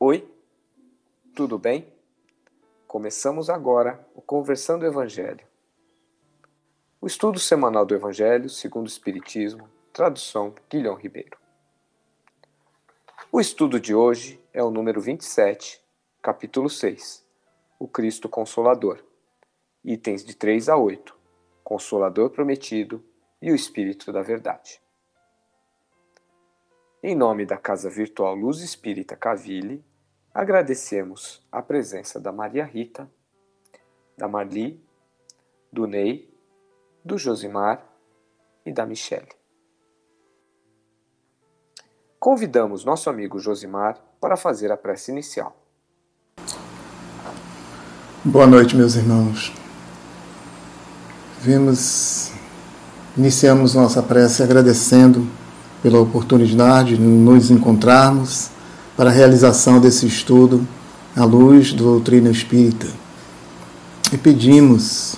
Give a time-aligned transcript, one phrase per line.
[0.00, 0.32] Oi,
[1.34, 1.92] tudo bem?
[2.86, 5.44] Começamos agora o Conversando o Evangelho.
[7.00, 11.36] O estudo semanal do Evangelho segundo o Espiritismo, tradução Guilhom Ribeiro.
[13.32, 15.82] O estudo de hoje é o número 27,
[16.22, 17.26] capítulo 6,
[17.76, 19.04] o Cristo Consolador,
[19.84, 21.12] itens de 3 a 8,
[21.64, 23.04] Consolador Prometido
[23.42, 24.80] e o Espírito da Verdade.
[27.02, 29.84] Em nome da Casa Virtual Luz Espírita Caville,
[30.38, 33.10] agradecemos a presença da Maria Rita,
[34.16, 34.80] da Marli,
[35.72, 36.32] do Ney,
[37.04, 37.84] do Josimar
[38.64, 39.26] e da Michele.
[42.20, 45.56] Convidamos nosso amigo Josimar para fazer a prece inicial.
[48.24, 49.52] Boa noite, meus irmãos.
[51.40, 52.30] Vimos,
[53.16, 55.26] iniciamos nossa prece agradecendo
[55.82, 58.56] pela oportunidade de nos encontrarmos
[58.98, 60.66] para a realização desse estudo
[61.14, 62.88] à luz da doutrina espírita.
[64.12, 65.14] E pedimos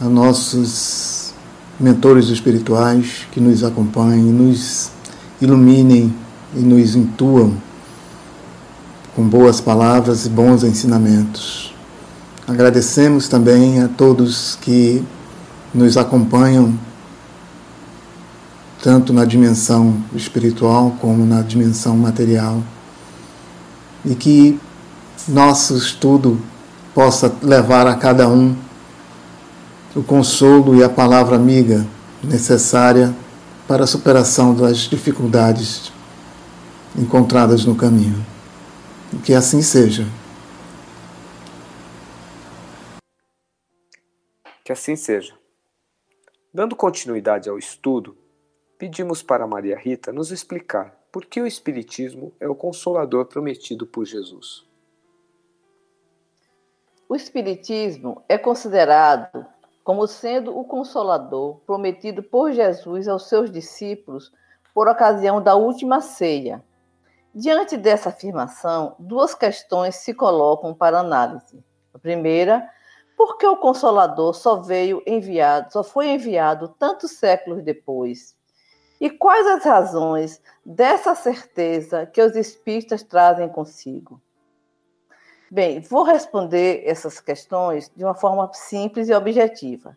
[0.00, 1.34] a nossos
[1.80, 4.92] mentores espirituais que nos acompanhem, nos
[5.40, 6.14] iluminem
[6.54, 7.54] e nos intuam
[9.16, 11.74] com boas palavras e bons ensinamentos.
[12.46, 15.02] Agradecemos também a todos que
[15.74, 16.78] nos acompanham
[18.82, 22.62] tanto na dimensão espiritual como na dimensão material.
[24.04, 24.58] E que
[25.26, 26.40] nosso estudo
[26.94, 28.56] possa levar a cada um
[29.94, 31.84] o consolo e a palavra amiga
[32.22, 33.14] necessária
[33.66, 35.92] para a superação das dificuldades
[36.96, 38.24] encontradas no caminho.
[39.24, 40.06] Que assim seja.
[44.64, 45.34] Que assim seja.
[46.52, 48.16] Dando continuidade ao estudo,
[48.78, 54.04] pedimos para Maria Rita nos explicar por que o Espiritismo é o consolador prometido por
[54.04, 54.64] Jesus.
[57.08, 59.44] O Espiritismo é considerado
[59.82, 64.30] como sendo o consolador prometido por Jesus aos seus discípulos
[64.72, 66.62] por ocasião da última ceia.
[67.34, 71.64] Diante dessa afirmação, duas questões se colocam para análise.
[71.92, 72.68] A primeira,
[73.16, 78.37] por que o consolador só veio enviado, só foi enviado tantos séculos depois?
[79.00, 84.20] E quais as razões dessa certeza que os espíritas trazem consigo?
[85.50, 89.96] Bem, vou responder essas questões de uma forma simples e objetiva.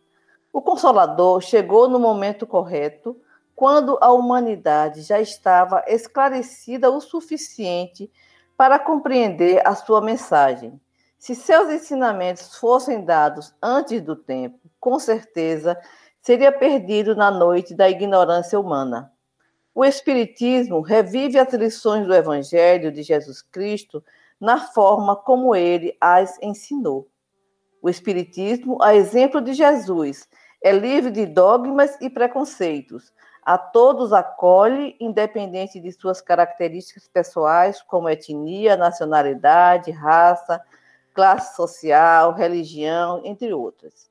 [0.53, 3.19] O Consolador chegou no momento correto,
[3.55, 8.11] quando a humanidade já estava esclarecida o suficiente
[8.55, 10.79] para compreender a sua mensagem.
[11.17, 15.77] Se seus ensinamentos fossem dados antes do tempo, com certeza
[16.21, 19.11] seria perdido na noite da ignorância humana.
[19.73, 24.03] O Espiritismo revive as lições do Evangelho de Jesus Cristo
[24.39, 27.07] na forma como ele as ensinou.
[27.81, 30.27] O Espiritismo, a exemplo de Jesus,
[30.63, 33.11] é livre de dogmas e preconceitos.
[33.43, 40.61] A todos acolhe, independente de suas características pessoais, como etnia, nacionalidade, raça,
[41.13, 44.10] classe social, religião, entre outras.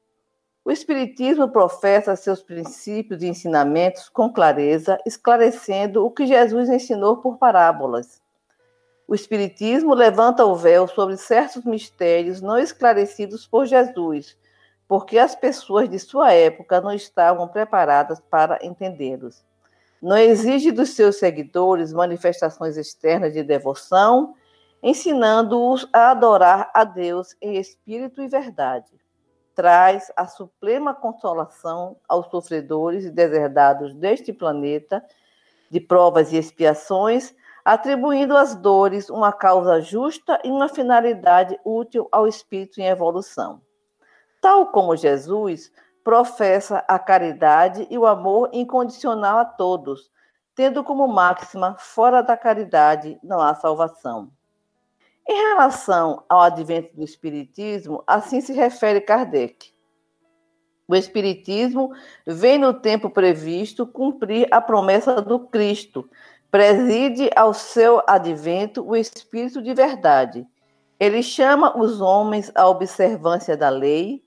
[0.62, 7.38] O Espiritismo professa seus princípios e ensinamentos com clareza, esclarecendo o que Jesus ensinou por
[7.38, 8.20] parábolas.
[9.08, 14.36] O Espiritismo levanta o véu sobre certos mistérios não esclarecidos por Jesus,
[14.86, 19.42] porque as pessoas de sua época não estavam preparadas para entendê-los.
[20.00, 24.34] Não exige dos seus seguidores manifestações externas de devoção,
[24.82, 28.99] ensinando-os a adorar a Deus em espírito e verdade
[29.60, 35.04] traz a suprema consolação aos sofredores e deserdados deste planeta,
[35.70, 42.26] de provas e expiações, atribuindo às dores uma causa justa e uma finalidade útil ao
[42.26, 43.60] espírito em evolução.
[44.40, 45.70] Tal como Jesus,
[46.02, 50.10] professa a caridade e o amor incondicional a todos,
[50.54, 54.32] tendo como máxima: fora da caridade não há salvação.
[55.32, 59.72] Em relação ao advento do Espiritismo, assim se refere Kardec.
[60.88, 61.92] O Espiritismo
[62.26, 66.10] vem no tempo previsto cumprir a promessa do Cristo,
[66.50, 70.44] preside ao seu advento o Espírito de verdade.
[70.98, 74.24] Ele chama os homens à observância da lei,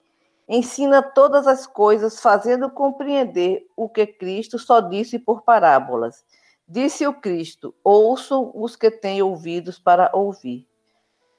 [0.48, 6.24] ensina todas as coisas, fazendo compreender o que Cristo só disse por parábolas.
[6.66, 10.66] Disse o Cristo: ouçam os que têm ouvidos para ouvir.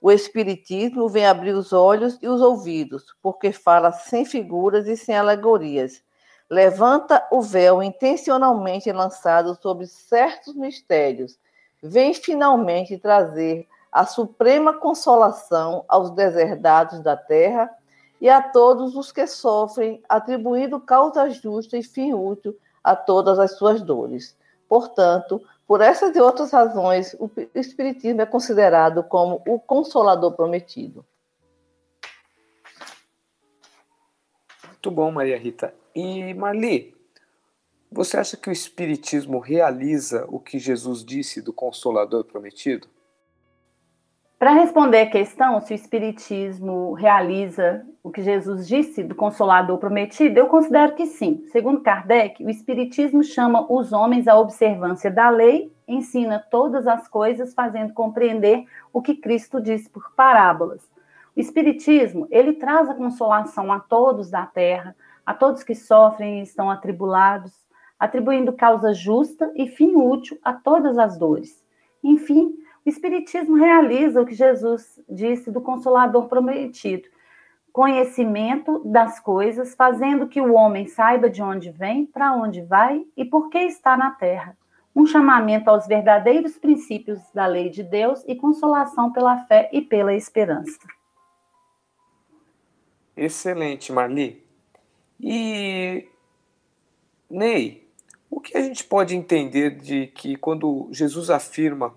[0.05, 5.17] O Espiritismo vem abrir os olhos e os ouvidos, porque fala sem figuras e sem
[5.17, 6.03] alegorias.
[6.51, 11.39] Levanta o véu intencionalmente lançado sobre certos mistérios.
[11.83, 17.71] Vem finalmente trazer a suprema consolação aos deserdados da terra
[18.21, 22.55] e a todos os que sofrem, atribuindo causa justa e fim útil
[22.85, 24.37] a todas as suas dores.
[24.69, 31.05] Portanto, por essas e outras razões, o Espiritismo é considerado como o consolador prometido.
[34.67, 35.75] Muito bom, Maria Rita.
[35.95, 36.95] E Marli,
[37.91, 42.89] você acha que o Espiritismo realiza o que Jesus disse do Consolador prometido?
[44.45, 50.39] Para responder a questão se o Espiritismo realiza o que Jesus disse do Consolador prometido,
[50.39, 51.47] eu considero que sim.
[51.51, 57.55] Segundo Kardec, o Espiritismo chama os homens à observância da lei, ensina todas as coisas,
[57.55, 60.83] fazendo compreender o que Cristo disse por parábolas.
[61.35, 64.95] O Espiritismo, ele traz a consolação a todos da terra,
[65.25, 67.55] a todos que sofrem e estão atribulados,
[67.99, 71.65] atribuindo causa justa e fim útil a todas as dores.
[72.03, 72.55] Enfim,
[72.85, 77.09] Espiritismo realiza o que Jesus disse do Consolador prometido:
[77.73, 83.25] conhecimento das coisas, fazendo que o homem saiba de onde vem, para onde vai e
[83.25, 84.57] por que está na terra.
[84.95, 90.15] Um chamamento aos verdadeiros princípios da lei de Deus e consolação pela fé e pela
[90.15, 90.79] esperança.
[93.17, 94.45] Excelente, Marli.
[95.21, 96.07] E
[97.29, 97.89] Ney,
[98.31, 101.95] o que a gente pode entender de que quando Jesus afirma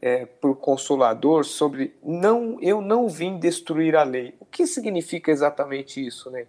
[0.00, 4.34] é, por Consolador sobre não, eu não vim destruir a lei.
[4.40, 6.46] O que significa exatamente isso, né?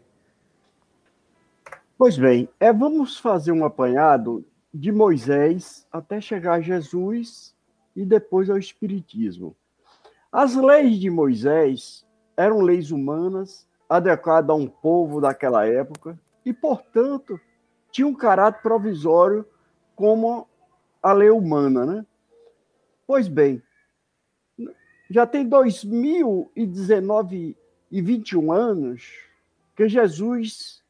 [1.97, 7.55] Pois bem, é, vamos fazer um apanhado de Moisés até chegar a Jesus
[7.95, 9.55] e depois ao Espiritismo.
[10.31, 12.05] As leis de Moisés
[12.37, 17.39] eram leis humanas, adequadas a um povo daquela época, e, portanto,
[17.91, 19.45] tinham um caráter provisório
[19.95, 20.47] como
[21.01, 22.05] a lei humana, né?
[23.09, 23.61] Pois bem,
[25.09, 27.57] já tem 2019
[27.89, 29.27] e 21 anos
[29.75, 30.83] que Jesus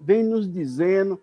[0.00, 1.20] vem nos dizendo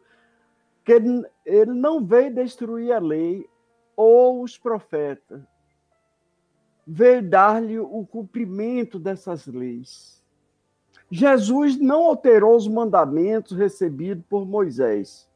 [0.84, 3.50] que ele, ele não veio destruir a lei
[3.96, 5.42] ou os profetas,
[6.86, 10.22] veio dar-lhe o cumprimento dessas leis.
[11.10, 15.30] Jesus não alterou os mandamentos recebidos por Moisés,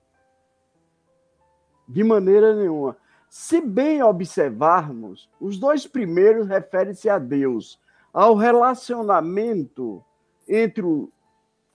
[1.88, 2.98] de maneira nenhuma.
[3.38, 7.78] Se bem observarmos, os dois primeiros referem-se a Deus,
[8.14, 10.02] ao relacionamento
[10.48, 10.86] entre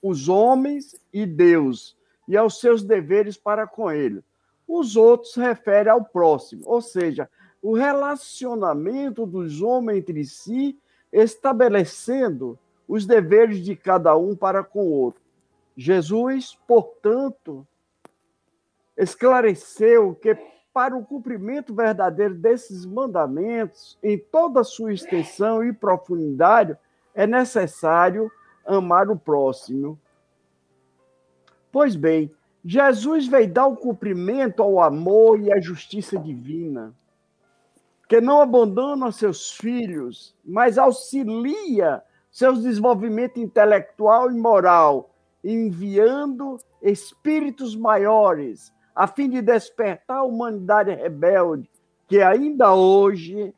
[0.01, 1.95] os homens e Deus
[2.27, 4.23] e aos seus deveres para com ele.
[4.67, 7.29] Os outros referem ao próximo, ou seja,
[7.61, 10.75] o relacionamento dos homens entre si,
[11.13, 12.57] estabelecendo
[12.87, 15.21] os deveres de cada um para com o outro.
[15.77, 17.65] Jesus, portanto,
[18.97, 20.35] esclareceu que
[20.73, 26.77] para o cumprimento verdadeiro desses mandamentos, em toda a sua extensão e profundidade,
[27.13, 28.31] é necessário
[28.65, 29.99] amar o próximo.
[31.71, 32.31] Pois bem,
[32.63, 36.93] Jesus veio dar o cumprimento ao amor e à justiça divina,
[38.07, 45.09] que não abandona seus filhos, mas auxilia seu desenvolvimento intelectual e moral,
[45.43, 51.69] enviando espíritos maiores a fim de despertar a humanidade rebelde,
[52.07, 53.53] que ainda hoje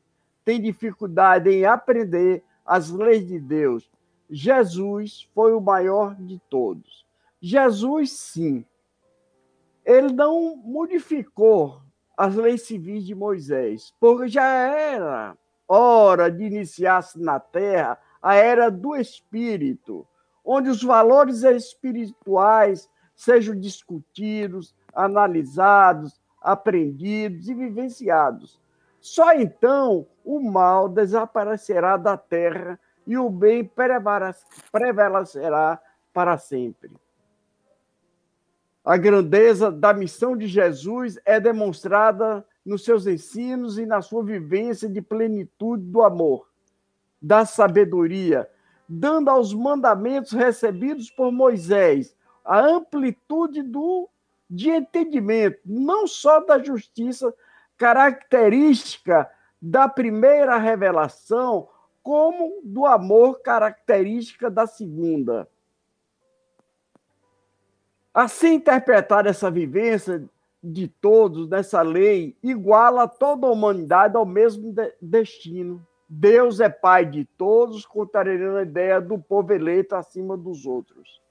[0.46, 3.90] tem dificuldade em aprender as leis de Deus.
[4.30, 7.06] Jesus foi o maior de todos.
[7.42, 8.66] Jesus, sim,
[9.86, 11.82] ele não modificou
[12.18, 15.38] as leis civis de Moisés, porque já era
[15.68, 20.08] hora de iniciar-se na terra a era do Espírito,
[20.46, 28.60] onde os valores espirituais sejam discutidos, analisados, aprendidos e vivenciados.
[29.00, 33.70] Só então o mal desaparecerá da terra e o bem
[34.72, 35.82] prevalecerá
[36.14, 36.92] para sempre.
[38.84, 44.90] A grandeza da missão de Jesus é demonstrada nos seus ensinos e na sua vivência
[44.90, 46.48] de plenitude do amor,
[47.22, 48.50] da sabedoria,
[48.88, 54.10] dando aos mandamentos recebidos por Moisés a amplitude do
[54.50, 57.34] de entendimento, não só da justiça
[57.78, 59.30] característica
[59.62, 61.68] da primeira revelação,
[62.02, 65.48] como do amor característica da segunda.
[68.14, 70.24] Assim interpretar essa vivência
[70.64, 75.86] de todos nessa lei iguala toda a humanidade ao mesmo de destino.
[76.08, 81.22] Deus é pai de todos, contrariando a ideia do povo eleito acima dos outros.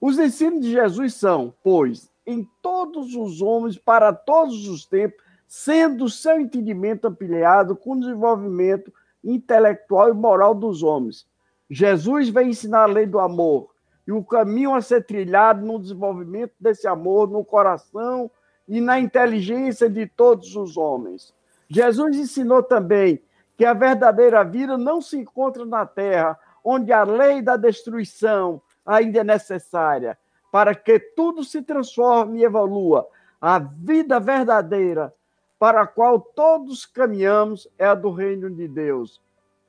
[0.00, 6.10] Os ensinos de Jesus são, pois, em todos os homens, para todos os tempos, sendo
[6.10, 8.92] seu entendimento ampliado com desenvolvimento
[9.24, 11.26] intelectual e moral dos homens.
[11.70, 13.70] Jesus vem ensinar a lei do amor
[14.06, 18.30] e o caminho a ser trilhado no desenvolvimento desse amor no coração
[18.68, 21.32] e na inteligência de todos os homens.
[21.66, 23.22] Jesus ensinou também
[23.56, 29.20] que a verdadeira vida não se encontra na terra, onde a lei da destruição ainda
[29.20, 30.18] é necessária,
[30.50, 33.06] para que tudo se transforme e evolua.
[33.40, 35.14] A vida verdadeira
[35.58, 39.20] para a qual todos caminhamos é a do reino de Deus,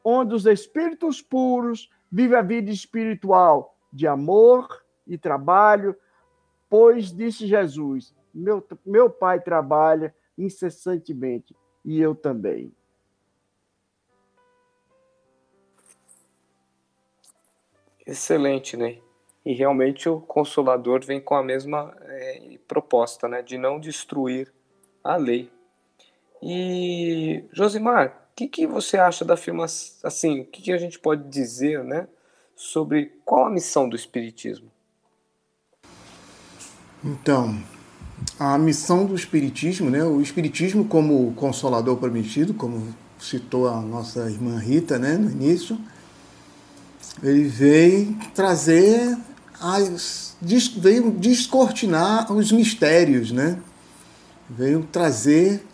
[0.04, 5.96] onde os espíritos puros vivem a vida espiritual de amor e trabalho,
[6.70, 12.72] pois disse Jesus: meu, meu pai trabalha incessantemente e eu também.
[18.06, 19.00] Excelente, né?
[19.46, 23.42] E realmente o Consolador vem com a mesma é, proposta, né?
[23.42, 24.52] De não destruir
[25.04, 25.50] a lei.
[26.42, 31.00] E, Josimar, o que, que você acha da afirmação, assim, o que, que a gente
[31.00, 32.08] pode dizer, né?
[32.56, 34.70] Sobre qual a missão do Espiritismo?
[37.04, 37.58] Então,
[38.38, 40.04] a missão do Espiritismo, né?
[40.04, 45.78] O Espiritismo como consolador prometido, como citou a nossa irmã Rita, né, no início,
[47.22, 49.18] ele veio trazer
[49.62, 50.36] as,
[50.78, 53.60] veio descortinar os mistérios, né?
[54.50, 55.66] Veio trazer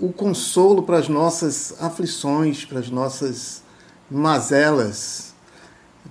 [0.00, 3.62] o consolo para as nossas aflições, para as nossas
[4.10, 5.34] mazelas.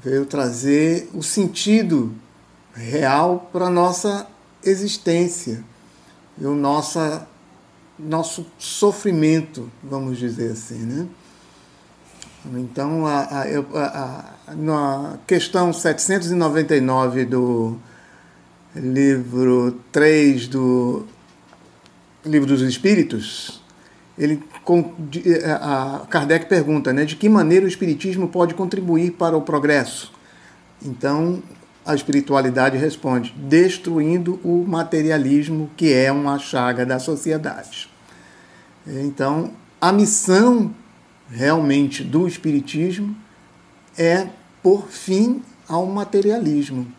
[0.04, 2.14] Veio trazer o sentido
[2.74, 4.28] real para a nossa
[4.64, 5.64] existência
[6.38, 7.28] e o nossa,
[7.98, 11.08] nosso sofrimento, vamos dizer assim, né?
[12.54, 13.44] Então, a, a,
[14.50, 17.78] a, na questão 799 do
[18.76, 21.06] livro 3 do
[22.24, 23.62] Livro dos Espíritos,
[24.18, 24.42] ele,
[25.60, 30.14] a Kardec pergunta né, de que maneira o Espiritismo pode contribuir para o progresso.
[30.84, 31.42] Então,
[31.86, 37.90] a espiritualidade responde: destruindo o materialismo, que é uma chaga da sociedade.
[38.88, 40.74] Então, a missão
[41.30, 43.16] realmente do espiritismo
[43.98, 44.30] é
[44.62, 46.92] por fim ao materialismo.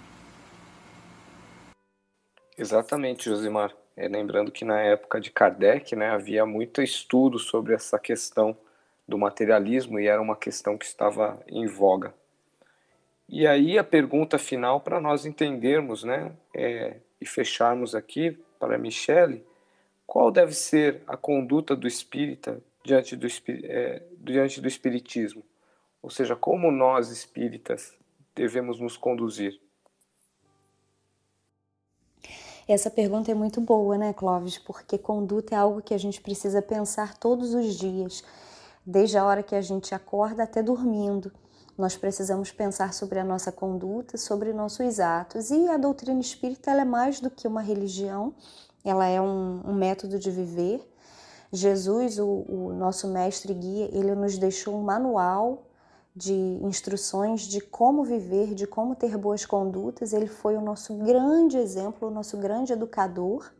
[2.58, 3.74] Exatamente, Josimar.
[3.96, 8.56] É, lembrando que na época de Kardec né, havia muito estudo sobre essa questão
[9.08, 12.12] do materialismo e era uma questão que estava em voga.
[13.28, 19.44] E aí a pergunta final para nós entendermos, né, é, e fecharmos aqui para Michele,
[20.06, 23.26] qual deve ser a conduta do espírita diante do,
[23.64, 25.42] é, diante do espiritismo?
[26.00, 27.92] Ou seja, como nós espíritas
[28.34, 29.60] devemos nos conduzir?
[32.68, 34.58] Essa pergunta é muito boa, né, Clóvis?
[34.58, 38.24] Porque conduta é algo que a gente precisa pensar todos os dias,
[38.84, 41.32] desde a hora que a gente acorda até dormindo.
[41.78, 45.50] Nós precisamos pensar sobre a nossa conduta, sobre nossos atos.
[45.50, 48.34] E a doutrina espírita é mais do que uma religião,
[48.84, 50.80] ela é um, um método de viver.
[51.52, 55.68] Jesus, o, o nosso mestre guia, ele nos deixou um manual
[56.14, 60.12] de instruções de como viver, de como ter boas condutas.
[60.12, 63.52] Ele foi o nosso grande exemplo, o nosso grande educador.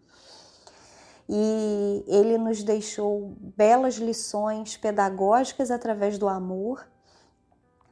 [1.29, 6.87] E ele nos deixou belas lições pedagógicas através do amor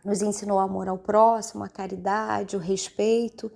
[0.04, 3.50] nos ensinou o amor ao próximo, a caridade, o respeito.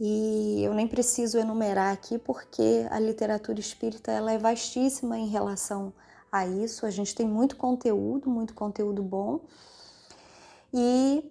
[0.00, 5.92] E eu nem preciso enumerar aqui porque a literatura espírita ela é vastíssima em relação
[6.30, 6.86] a isso.
[6.86, 9.40] A gente tem muito conteúdo, muito conteúdo bom.
[10.72, 11.24] E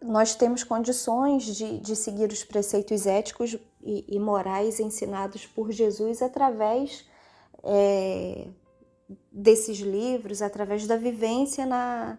[0.00, 6.22] nós temos condições de, de seguir os preceitos éticos e, e, morais ensinados por Jesus
[6.22, 7.04] através
[7.62, 8.48] é,
[9.30, 12.18] desses livros, através da vivência na,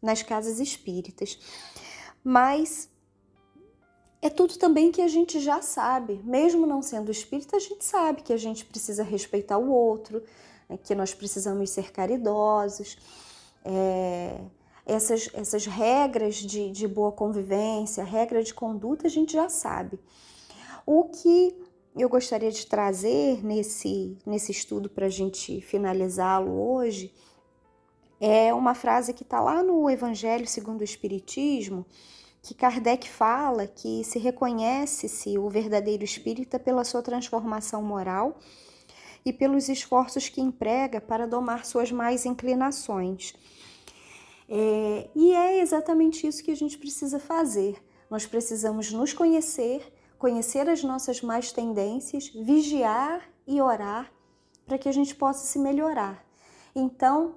[0.00, 1.38] nas casas espíritas.
[2.24, 2.88] Mas
[4.20, 8.22] é tudo também que a gente já sabe, mesmo não sendo espírita, a gente sabe
[8.22, 10.22] que a gente precisa respeitar o outro,
[10.68, 12.96] né, que nós precisamos ser caridosos.
[13.64, 14.40] É,
[14.84, 20.00] essas, essas regras de, de boa convivência, regra de conduta, a gente já sabe.
[20.86, 21.54] O que
[21.94, 27.12] eu gostaria de trazer nesse, nesse estudo para a gente finalizá-lo hoje
[28.20, 31.84] é uma frase que está lá no Evangelho segundo o Espiritismo,
[32.42, 38.38] que Kardec fala que se reconhece-se o verdadeiro espírita pela sua transformação moral
[39.24, 43.34] e pelos esforços que emprega para domar suas mais inclinações.
[44.48, 47.76] É, e é exatamente isso que a gente precisa fazer.
[48.08, 54.10] Nós precisamos nos conhecer, conhecer as nossas más tendências, vigiar e orar
[54.66, 56.24] para que a gente possa se melhorar.
[56.74, 57.34] Então,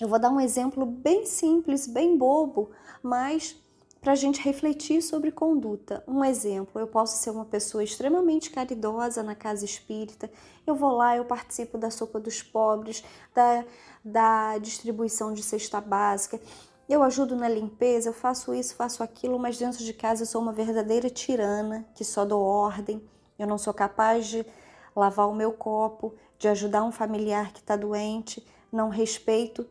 [0.00, 2.70] Eu vou dar um exemplo bem simples, bem bobo,
[3.02, 3.60] mas
[4.00, 6.02] para a gente refletir sobre conduta.
[6.06, 10.30] Um exemplo, eu posso ser uma pessoa extremamente caridosa na casa espírita,
[10.66, 13.02] eu vou lá, eu participo da sopa dos pobres,
[13.34, 13.64] da,
[14.04, 16.40] da distribuição de cesta básica,
[16.88, 20.40] eu ajudo na limpeza, eu faço isso, faço aquilo, mas dentro de casa eu sou
[20.40, 23.02] uma verdadeira tirana, que só dou ordem,
[23.38, 24.46] eu não sou capaz de
[24.96, 29.66] lavar o meu copo, de ajudar um familiar que está doente, não respeito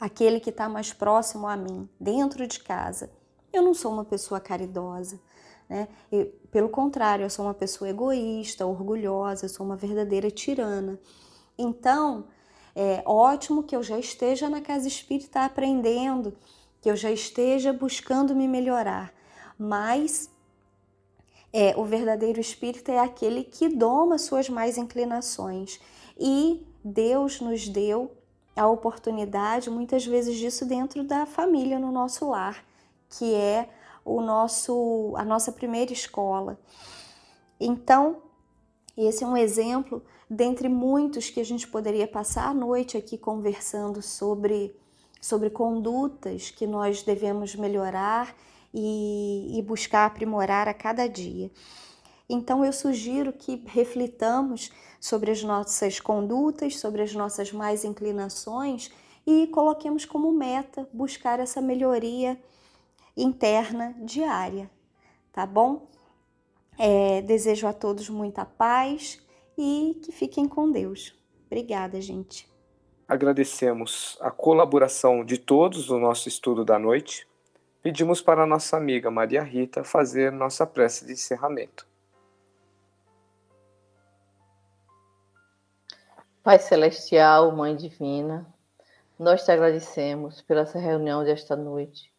[0.00, 3.10] aquele que está mais próximo a mim, dentro de casa.
[3.52, 5.20] Eu não sou uma pessoa caridosa,
[5.68, 5.88] né?
[6.50, 10.98] Pelo contrário, eu sou uma pessoa egoísta, orgulhosa, eu sou uma verdadeira tirana.
[11.58, 12.24] Então,
[12.74, 16.36] é ótimo que eu já esteja na casa espírita aprendendo,
[16.80, 19.12] que eu já esteja buscando me melhorar,
[19.58, 20.30] mas
[21.52, 25.80] é, o verdadeiro espírita é aquele que doma suas mais inclinações
[26.18, 28.16] e Deus nos deu
[28.60, 32.62] a oportunidade, muitas vezes, disso dentro da família, no nosso lar,
[33.08, 33.68] que é
[34.04, 36.58] o nosso, a nossa primeira escola.
[37.58, 38.18] Então,
[38.96, 44.02] esse é um exemplo dentre muitos que a gente poderia passar a noite aqui conversando
[44.02, 44.76] sobre,
[45.20, 48.34] sobre condutas que nós devemos melhorar
[48.74, 51.50] e, e buscar aprimorar a cada dia.
[52.32, 54.70] Então, eu sugiro que reflitamos
[55.00, 58.88] sobre as nossas condutas, sobre as nossas mais inclinações
[59.26, 62.40] e coloquemos como meta buscar essa melhoria
[63.16, 64.70] interna diária,
[65.32, 65.90] tá bom?
[66.78, 69.20] É, desejo a todos muita paz
[69.58, 71.12] e que fiquem com Deus.
[71.46, 72.48] Obrigada, gente.
[73.08, 77.26] Agradecemos a colaboração de todos no nosso estudo da noite.
[77.82, 81.89] Pedimos para nossa amiga Maria Rita fazer nossa prece de encerramento.
[86.42, 88.46] Pai Celestial, Mãe Divina,
[89.18, 92.10] nós te agradecemos pela essa reunião desta noite,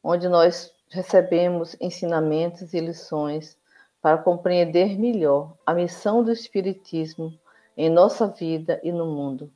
[0.00, 3.58] onde nós recebemos ensinamentos e lições
[4.00, 7.36] para compreender melhor a missão do Espiritismo
[7.76, 9.52] em nossa vida e no mundo.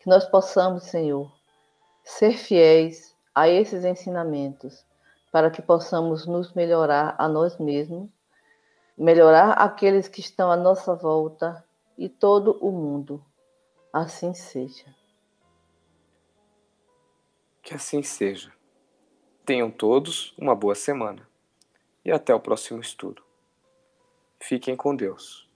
[0.00, 1.32] Que nós possamos, Senhor,
[2.02, 4.84] ser fiéis a esses ensinamentos,
[5.30, 8.10] para que possamos nos melhorar a nós mesmos,
[8.98, 11.64] melhorar aqueles que estão à nossa volta
[12.00, 13.22] e todo o mundo.
[13.92, 14.86] Assim seja.
[17.62, 18.50] Que assim seja.
[19.44, 21.28] Tenham todos uma boa semana
[22.02, 23.22] e até o próximo estudo.
[24.42, 25.49] Fiquem com Deus.